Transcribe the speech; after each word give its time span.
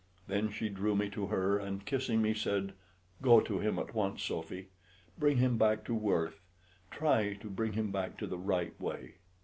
Then 0.25 0.49
she 0.49 0.67
drew 0.67 0.95
me 0.95 1.11
to 1.11 1.27
her 1.27 1.59
and, 1.59 1.85
kissing 1.85 2.23
me, 2.23 2.33
said, 2.33 2.73
"Go 3.21 3.39
to 3.39 3.59
him 3.59 3.77
at 3.77 3.93
once, 3.93 4.23
Sophy. 4.23 4.69
Bring 5.19 5.37
him 5.37 5.59
back 5.59 5.85
to 5.85 5.93
Worth; 5.93 6.39
try 6.89 7.35
to 7.35 7.49
bring 7.51 7.73
him 7.73 7.91
back 7.91 8.17
to 8.17 8.25
the 8.25 8.39
right 8.39 8.73
way." 8.81 9.17